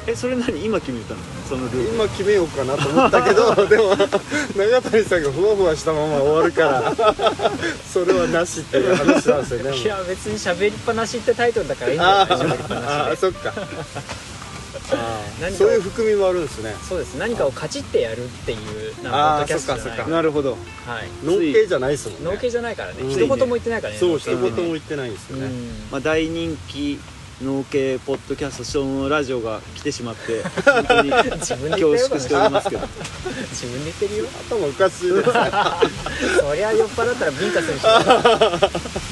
[0.09, 0.65] えそれ何？
[0.65, 1.21] 今決めたの？
[1.49, 1.95] そのルール。
[1.95, 6.93] 今決めようかなと思ったけど でも長谷さんがふわふわしたまま終わるから
[7.93, 9.77] それはなしっていう話なんですよね。
[9.79, 12.87] いや別に喋りっぱなしってタイトルだからいいんじゃあない喋りっぱーなしで。
[12.89, 13.53] あーそっか。
[14.91, 16.75] あー何かそういう含みもあるんですね。
[16.89, 17.17] そうです。
[17.17, 19.85] 何かをカチってやるっていうなポッドキャストじゃない。
[19.85, 20.11] そっかそっか。
[20.11, 20.53] なるほど。
[20.53, 20.59] はい。
[21.25, 22.31] 農系じゃないですもんね。
[22.31, 23.03] 農系じゃないからね。
[23.03, 23.11] うん。
[23.11, 23.99] 一言も言ってないからね。
[23.99, 25.69] そう一言も言ってないんですよね、うん。
[25.91, 26.99] まあ、大人気
[27.43, 32.89] 農系ポッドキャストそのラジオが来てしまって 本当に恐縮しておりますけど。
[33.51, 34.25] 自分で言ってるよ。
[34.51, 35.33] 頭おかしいですね。
[36.41, 37.89] そりゃ酔っ払ったらビンタするでしょ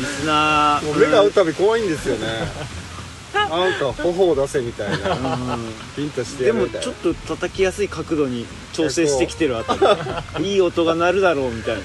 [0.00, 0.84] リスナー。
[0.84, 2.26] もう目が合うたび怖いんですよね
[3.48, 5.34] なんか頬を出せみたいな。
[5.34, 5.72] うん。
[5.94, 9.74] ピンとしてでもちょっと叩きやすい角度に調整してきてるあた
[10.38, 10.44] り。
[10.52, 11.82] いい音が鳴るだろうみたいな。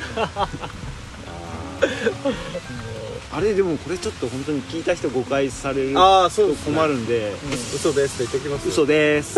[3.33, 6.75] あれでもこれちょっと本当に聞いた人誤解されるああそうとですね。
[6.75, 7.05] 困るん。
[7.05, 7.31] で
[7.73, 8.67] 嘘ですって言ってきます。
[8.67, 9.35] 嘘です。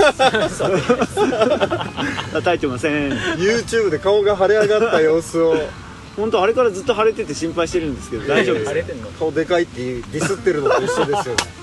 [2.33, 3.11] 叩いてません。
[3.37, 5.55] YouTube で顔が腫れ上がった様子を。
[6.15, 8.69] 本当あれからずっと腫れてて心配してるんですけど大丈夫です。
[8.69, 11.62] 腫れてんの顔でかいってディスってるのと一緒ですよね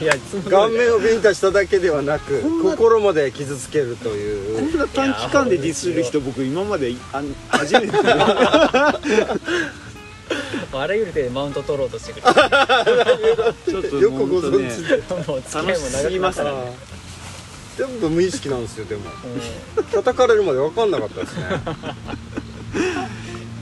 [0.00, 0.14] いや
[0.50, 4.76] 顔面をビンタしただけではなく心まで傷つけるとこいう。
[4.76, 7.92] んな短期間でディスる人僕今まであ初めて
[10.72, 16.44] あらゆる手でマウント取ろうとしてくるちょっとよくご存知で、もう付き合いも長くなった。
[16.44, 16.76] ね
[17.76, 19.02] 全部無意識なんですよでも。
[19.76, 19.84] うん。
[19.84, 21.44] 叩かれるまで分かんなかったですね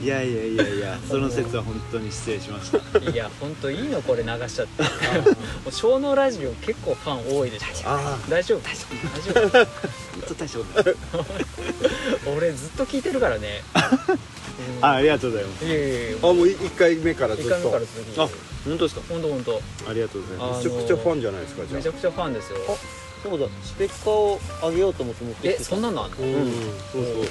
[0.01, 2.99] いやいやいやいやその説は本当に失礼しました。
[3.11, 4.83] いや本当いいのこれ流しちゃって。
[4.83, 4.89] も
[5.67, 8.61] う小脳ラジオ結構ファン多いでしょあ大丈夫？
[8.61, 8.85] 大丈
[9.47, 9.49] 夫。
[9.49, 9.67] 大丈本
[10.27, 10.65] 当大丈夫。
[12.29, 13.63] 夫 俺ずっと聞いてるからね。
[14.77, 15.65] う んあありがとうございます。
[15.65, 16.17] いやいやいや。
[16.23, 18.29] ああもう1回目からずっ一回目とから続きあ
[18.65, 19.01] 本当ですか？
[19.09, 19.61] 本当本当。
[19.89, 20.67] ありがとうございます。
[20.67, 22.57] めちゃくちゃファンじゃないですかじゃめちゃくちゃファンですよ。
[23.23, 23.45] そうだ。
[23.63, 26.09] ステッカーをあげようと思って持ってえそんなのあん？
[26.11, 26.51] のあうん。
[26.91, 27.25] そうそう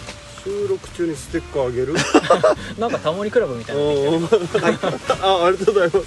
[0.45, 1.95] 収録中にステッカーあげる？
[2.79, 4.37] なんかタモリクラブみたいなので
[5.23, 6.05] あありがとうございま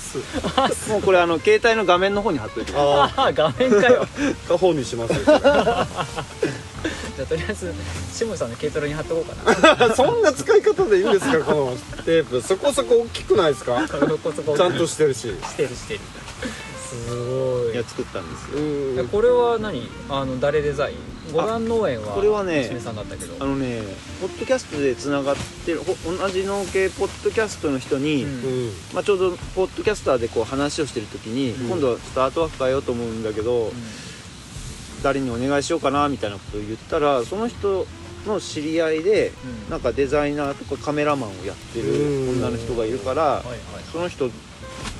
[0.69, 0.89] す。
[0.89, 2.89] もうこれあの携帯の画面の方に貼っといてください。
[2.89, 4.04] あああ画面かよ。
[4.04, 4.08] あ
[4.48, 5.36] 他方にしますじゃ
[7.26, 7.72] あとりあえず
[8.12, 9.93] 下地さんの軽トラに貼っとこうかな。
[9.96, 11.52] そんな使い方でいいんですかこ
[11.98, 12.41] のテープ。
[12.41, 13.88] そこそこ大きくないですか？
[13.88, 15.19] そこそこちゃんとしてるし。
[15.22, 16.00] してるしてる。
[16.89, 17.74] すごい。
[17.74, 19.06] いや作ったんですよ。
[19.12, 19.88] これは何？
[20.10, 20.96] あの誰デザイン？
[21.34, 23.43] 五段農園はこれはね娘さんだったけど。
[23.43, 23.82] あのね
[24.22, 28.30] ポッドキャストでつながってるほ同じ農系ポッドキャストの人に、うん。
[28.32, 28.72] うん。
[28.93, 31.67] まあ、ちょうどポッドキャスターでこう話をしてる時に、うん。
[31.67, 33.72] 今度はスタートワーク変えようと思うんだけど、
[35.02, 37.86] 誰にお願いしようかなみたいなことを言ったらその人
[38.26, 39.34] の知り合いで
[39.65, 39.69] うん。
[39.69, 42.39] なんかデザイナーとかカメラマンをやってるうん。
[42.39, 43.58] 女の人がいるからはいはい。
[43.91, 44.30] その人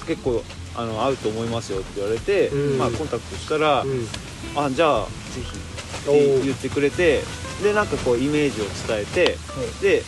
[0.06, 0.44] 結構
[0.76, 2.78] あの合うと思いますよって言われて、うん。
[2.78, 4.08] まあ、コンタクトしたら、うん。
[4.56, 5.73] あじゃあぜひ
[6.04, 7.22] って言ってくれて
[7.64, 9.38] でなんかこうイメージを伝えて
[9.82, 10.04] で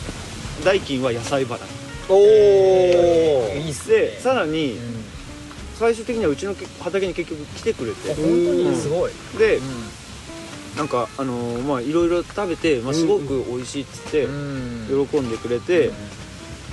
[0.63, 1.60] 代金は野菜払い
[2.10, 3.97] おおいいっすね。
[3.97, 5.05] でさらにうん。
[5.75, 9.12] 最終的にはうちのけ畑に結局来てくれあて本当にすごい。
[9.38, 9.62] でう
[10.77, 14.88] なんかあのーまあいろいろ食べて、まあ、すごく美味しいっつってん。
[14.88, 15.91] 喜んでくれて、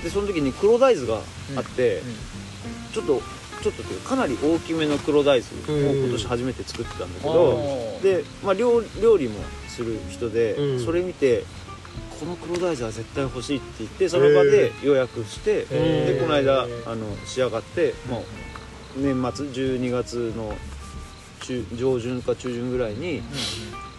[0.03, 1.21] でその時に黒大豆が
[1.57, 2.93] あって、うん。
[2.93, 3.23] ちょっと
[3.63, 8.03] ちょっとというかかなり大きめの黒大豆をうん今年初めて作ってたんだけあど、ー。
[8.03, 10.85] で、まあ、料料理もする人で、うん。
[10.85, 11.45] それ見て
[12.19, 18.25] この黒大豆は絶対欲しいって言ってその場で予約して、でこの間あの仕上がっても
[18.97, 20.55] う年末12月の
[21.41, 23.23] 中上旬か中旬ぐらいに、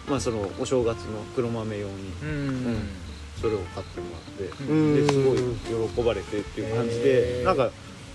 [0.08, 2.76] まあ、そのお正月の黒豆用にうんうん
[3.40, 5.38] それを買ってもらって、うんですごい
[5.92, 7.70] 喜ばれてっていう感じで、なんか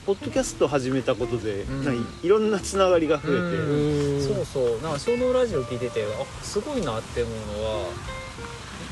[0.05, 1.83] ポッドキャスト始めたことで、ん。
[1.83, 4.21] なんかいろんなつながりが増えて、うん。
[4.21, 4.81] そうそう。
[4.81, 7.85] なんか小脳ラジオ聞いててあすごいなって思うのは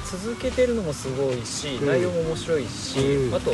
[0.06, 1.88] 続けてるのもすごいし、うん。
[1.88, 3.36] 内容も面白いし、うん。
[3.36, 3.52] あと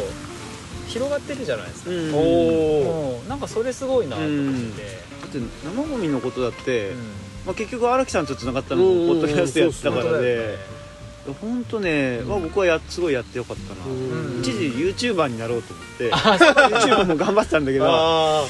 [0.87, 2.13] 広がってるじゃないですか、うん。
[2.13, 6.97] おなんかそれすごいなと思ってて、だって生ゴミのことだって、うん。
[7.45, 9.07] まあ、結局荒木さんとつながったのうん。
[9.07, 10.57] もポッドキャストやってたからで
[11.29, 14.39] ね本当ね、まあ、僕はやすごいやってよかったな、うん。
[14.41, 16.53] 一時 YouTuber になろうと思ってあそう。
[16.53, 18.45] YouTube も頑張ってたんだけどあ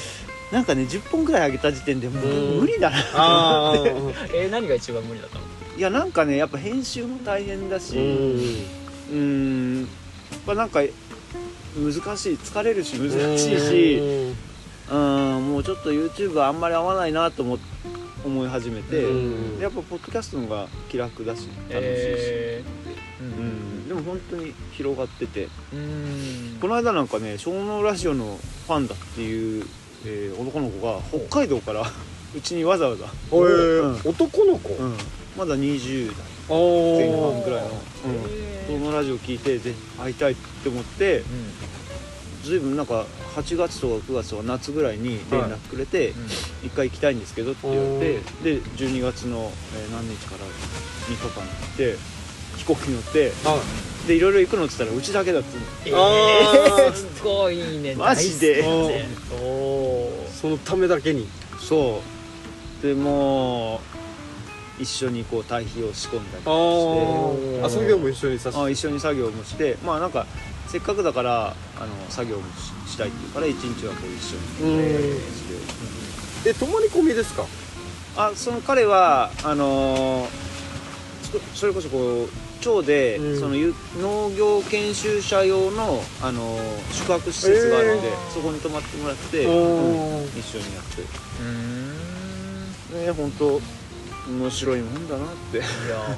[0.52, 2.60] なんかね10本ぐらい上げた時点でもううん。
[2.62, 2.98] 無理だな。
[2.98, 3.02] ー。
[3.16, 4.14] あー。
[4.36, 5.44] えー何が一番無理だったの？
[5.78, 8.04] いやなんかねやっぱ編集も大変だしうん。
[8.04, 9.82] うーん。
[9.82, 9.90] やっ
[10.46, 10.82] ぱなんか
[11.76, 12.34] 難しい。
[12.36, 14.02] 疲れるし難しいし
[14.92, 15.48] うん。
[15.52, 17.56] もうちょっと YouTube あんまり合わないなと思
[18.24, 23.24] 思い始めて、うんやっぱポッドキャストの方が気楽だし楽しいし、えー。
[23.24, 25.48] うん、でも本当に広がってて。
[25.74, 26.58] うん。
[26.60, 29.66] この間なんかね小脳ラジオのファンだっていう、
[30.06, 31.82] えー男の子が北海道から
[32.36, 33.96] うちにわざわざ、おえうん。
[34.06, 34.74] 男の子？
[34.74, 34.98] うん。
[35.38, 36.16] まだ20代
[36.50, 37.76] お前半ーぐらいの、うん。
[38.30, 46.28] え小脳ラジオ聞いてで会いたいって思ってーずいぶんなんか8月とか9月とか夏ぐらいに連絡くれて、うん
[46.64, 50.46] 一回行きたいんですけどって言われてで12月の、えー何日から
[51.08, 51.98] 3日間行って
[52.58, 53.58] 飛行機に乗ってあ
[54.08, 55.66] でいろいろ行くのって言ったらうちだけだっつうの。
[55.86, 57.96] えあーー、すごいね。
[58.00, 58.64] マジで。
[58.64, 61.28] そのためだけに。
[61.60, 62.02] そ
[62.82, 62.86] う。
[62.86, 63.82] でも
[64.80, 69.78] う一緒にこう堆肥を仕込んだりあとかしてあ作業も一緒にさせあ一緒に作業もして。
[69.86, 70.26] まあなんか
[70.74, 72.44] せっかくだからあの作業も
[72.88, 74.80] ししたいっていうから一日はこう一緒に、うん。
[74.82, 75.20] えー
[76.42, 76.50] して。
[76.50, 77.46] え泊まり込みですか？
[78.18, 80.30] あその彼はあのー
[81.32, 83.40] そそれこそこう町で、うん。
[83.40, 88.32] そのゆ農業研修者用の、あのー宿泊施設があるんで、えー。
[88.32, 91.04] そこに泊まってもらって、おうんー一緒にやって。
[91.40, 93.06] うん。
[93.06, 93.62] ね本当
[94.30, 95.58] 面白いもんだなって。
[95.58, 95.66] いや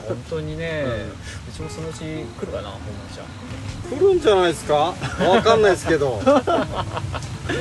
[0.08, 0.86] 本当にね、
[1.50, 2.06] うちもそのうち来
[2.42, 3.26] るかな本町ちゃん。
[3.98, 4.94] 来るんじゃないですか？
[5.20, 6.20] わかんないですけど。
[6.20, 6.22] い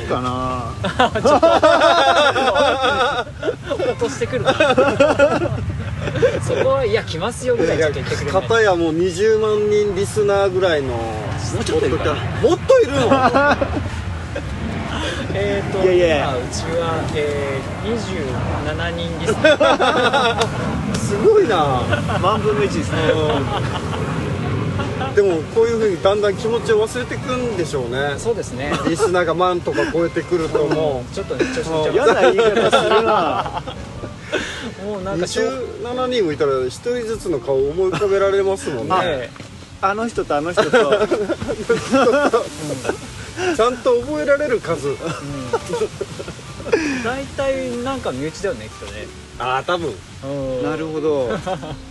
[0.05, 0.73] いかな。
[3.75, 4.53] 落としてくるな
[6.43, 11.01] そこはいや来ますよぐらいちょっと言ってくれない片やもう20万人リスナーぐらいのも
[11.61, 13.09] うちょっといるもっといるの？
[15.37, 16.37] えーといやいや。
[16.37, 21.83] うちは、えー、27人リスナーすごいな。
[22.23, 22.99] 万分の1ですね。
[25.15, 28.15] でもこういうふうにだんだん気持ちを忘れてくんでしょうね。
[28.19, 28.73] そうですね。
[28.89, 31.05] リスナーが万とか超えてくるとも。
[31.13, 33.63] ちょっとね調子乗っちゃ嫌な言い方するな。
[34.83, 35.47] うもううなんかしょう
[35.83, 38.97] 27人もいたら1人ずつの顔思い浮かべられますもんね。
[38.97, 39.31] ね
[39.81, 40.79] あの人とあの人と
[43.57, 44.89] ちゃんと覚えられる数。
[47.05, 49.07] 大体なんか身内だよねきっとね。
[49.39, 49.93] ああ多分。
[50.25, 50.27] う
[50.61, 50.63] ん。
[50.63, 51.29] なるほど。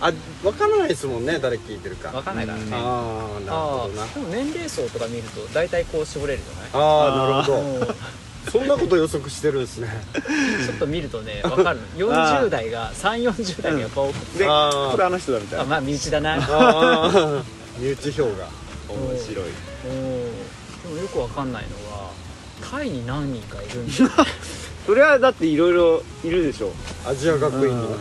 [0.01, 2.09] あ分からないですもんね誰聞いてるか。
[2.09, 2.65] わかんないからね。
[2.71, 4.05] ああなるほどな。
[4.07, 7.79] でも年齢層とか見ると大体こう絞れるじゃないああなるほうん。
[7.87, 7.93] ど
[8.51, 9.87] そんなこと予測してるんですね。
[10.65, 11.79] ちょっと見るとねわかる。
[11.97, 15.63] 40代が3 4 0代がやっぱ多くて、これあの人だみたいな。
[15.63, 16.35] あまあ身内だな。
[17.77, 18.47] 身内票が
[18.89, 19.45] 面白い。
[19.45, 20.27] でも
[21.03, 22.11] よくわかんないのは
[22.71, 24.09] タイに何人かいるんだよ
[24.87, 26.71] それはだっていろいろいるでしょ。
[27.05, 27.93] アジア学院にうん。
[27.93, 27.95] い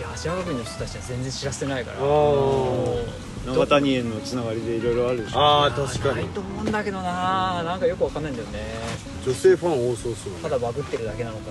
[0.00, 1.98] やアジア学院の人たちは全然知らせてないから。
[1.98, 6.14] 長谷園のつながりでいろいろあるでしょああ確かに。
[6.16, 7.62] ないと思うんだけどな。
[7.64, 8.60] なんかよくわかんないんだよね。
[9.26, 10.42] 女性ファン多そうっすもんね。
[10.42, 11.50] ただバグってるだけなのか。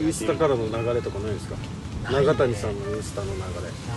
[0.00, 1.56] インスタからの流れとかないですか？
[2.12, 2.26] ないね。
[2.28, 3.44] 長谷さんのインスタの流れ。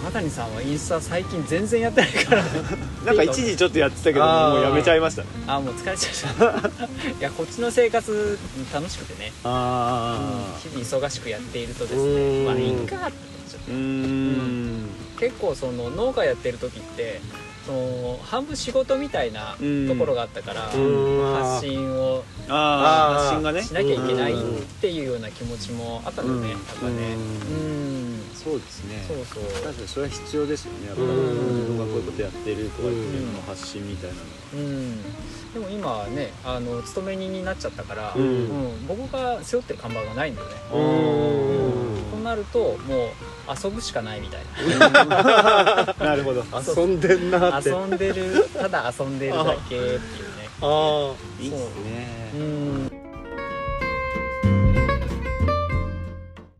[0.05, 2.43] 長谷さんはインスタ最近全然やってないから
[3.05, 4.53] なんか一時ちょっとやってたけどあー。
[4.55, 5.23] もうやめちゃいました。
[5.47, 6.67] あもう疲れちゃった。
[7.19, 8.37] いやこっちの生活
[8.73, 9.31] 楽しくてね。
[9.43, 12.39] あ日々忙しくやっているとですうーん。
[12.39, 13.11] ねまあいいかって思っ
[13.49, 14.89] ちゃっうーん。
[15.17, 17.21] て結構その農家やってる時って
[17.65, 19.87] その半分仕事みたいなうん。
[19.87, 21.31] ところがあったからうん。
[21.33, 24.61] 発信をああ発信がねしなきゃいけないっうん。
[24.81, 26.51] ていうような気持ちもあったんだよねうん。
[26.51, 27.13] やっぱね。
[27.13, 28.06] うん
[28.47, 29.03] そうですね。
[29.05, 29.43] そうそう。
[29.61, 30.87] 確かにそれは必要ですよね。
[30.87, 35.03] やっぱ自分がこういうことやってるとかっていうのの発信みたいなのうん。
[35.53, 38.23] でも今はねあの勤め人になっちゃったから、うん。
[38.23, 38.25] う
[38.69, 38.87] ん。
[38.87, 40.53] 僕が背負ってる看板がないんだよね。
[42.11, 43.09] となるともう
[43.63, 44.45] 遊ぶしかないみたい
[44.79, 45.93] な。
[45.99, 46.45] なるほど。
[46.65, 47.69] 遊んでんなって。
[47.69, 48.47] 遊んでる。
[48.53, 49.99] ただ遊んでるだけっていうね。
[50.61, 52.31] あいいっすね。
[52.33, 52.96] うん